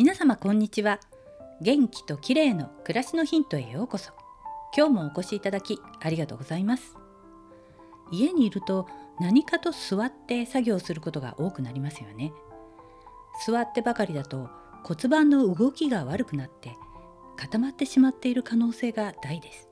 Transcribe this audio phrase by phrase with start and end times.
[0.00, 0.98] 皆様こんにちは。
[1.60, 4.12] 元気と綺麗の暮らしのヒントへようこそ。
[4.74, 6.96] 今日もお越しいただきありがとうございます。
[8.10, 8.88] 家にいると
[9.20, 12.32] 何かと座って作業することが多くなりますよね。
[13.46, 14.48] 座ってばかりだと
[14.84, 16.74] 骨盤の動きが悪くなって
[17.36, 19.68] 固まってしまっている可能性が大です。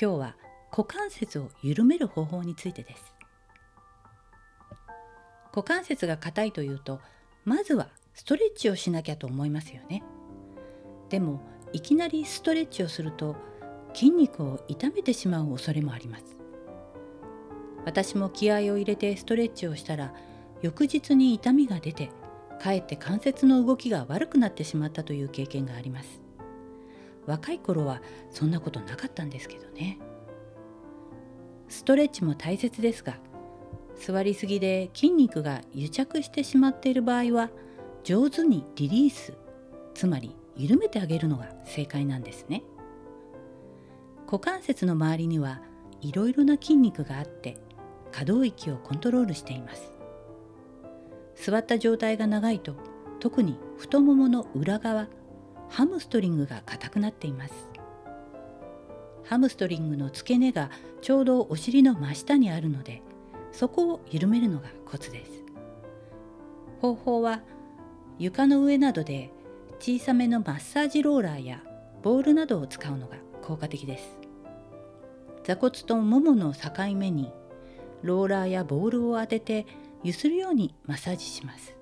[0.00, 0.36] 今日は
[0.70, 3.14] 股関節を緩める方法についてです。
[5.54, 7.00] 股関節が硬いというと
[7.44, 10.02] まずはストレッチをしなきゃと思いますよね。
[11.10, 11.42] でも
[11.72, 13.36] いきなりストレッチをすると
[13.92, 16.36] 筋肉を痛めてしまう恐れもあります。
[17.84, 20.14] 私も気合を入れてストレッチをしたら
[20.62, 22.10] 翌日に痛みが出て
[22.60, 26.22] かえって関節の動きが悪くなってしまったという経験があります。
[27.26, 29.98] 若い頃はそんなことなかったんですけどね。
[31.68, 33.18] ストレッチも大切ですが
[33.96, 37.50] 座りすぎで筋肉が癒着してしまっている場合は
[38.04, 39.32] 上手にリリース。
[39.94, 42.62] つまり緩めてあげるのが正解なんですね。
[44.26, 45.62] 股関節の周りには
[46.02, 47.56] いろいろな筋肉があって
[48.12, 49.90] 可動域をコントロールしています。
[51.34, 52.74] 座った状態が長いと
[53.20, 55.08] 特に太ももの裏側
[55.70, 57.54] ハムストリングが硬くなっています。
[59.24, 63.00] ハムストリングの付け根がちょうどお尻の真下にあるので
[63.50, 65.42] そこを緩めるのがコツです。
[66.82, 67.40] 方法は
[68.18, 69.30] 床の上などで
[69.80, 71.62] 小さめのマッサージローラーや
[72.02, 74.18] ボールなどを使うのが効果的です。
[75.44, 77.32] 座骨とももの境目に
[78.02, 79.66] ローラーやボールを当てて
[80.02, 81.74] 揺するようにマッサージします。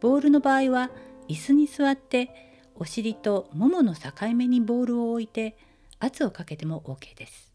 [0.00, 0.90] ボールの場合は
[1.28, 2.30] 椅子に座って
[2.76, 5.56] お尻とももの境目にボールを置いて
[5.98, 7.52] 圧をかけても OK です。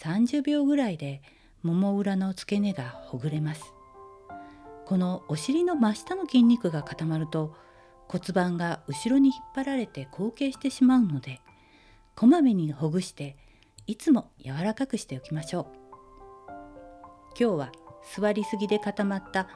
[0.00, 1.22] 30秒ぐらいで
[1.62, 3.75] もも裏の付け根がほぐれます。
[4.86, 7.54] このお尻の真下の筋肉が固まると
[8.08, 11.40] 骨盤が後ろに引っ張られて後傾してしまうので
[12.14, 13.36] こまめにほぐして
[13.86, 15.66] いつも柔らかくしておきましょう。
[17.38, 17.72] 今日は
[18.16, 19.48] 座りすぎで固まった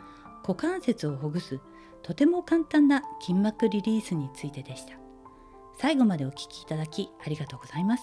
[0.43, 1.61] 股関節をほぐす
[2.03, 4.95] とても簡単な筋膜リリースについてでした。
[5.79, 8.03] 最後までお聴きいただきありがとうございます。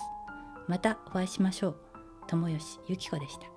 [0.68, 1.78] またお会いしましょう。
[2.28, 3.57] 友吉ゆき子でした。